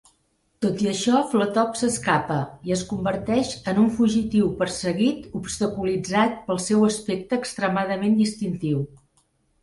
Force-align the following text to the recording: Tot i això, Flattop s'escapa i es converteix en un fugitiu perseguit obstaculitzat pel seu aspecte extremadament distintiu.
Tot 0.65 0.79
i 0.83 0.87
això, 0.91 1.17
Flattop 1.31 1.75
s'escapa 1.81 2.37
i 2.69 2.71
es 2.75 2.81
converteix 2.93 3.51
en 3.71 3.81
un 3.81 3.91
fugitiu 3.97 4.47
perseguit 4.61 5.27
obstaculitzat 5.41 6.39
pel 6.47 6.63
seu 6.69 6.87
aspecte 6.87 7.39
extremadament 7.43 8.17
distintiu. 8.23 8.81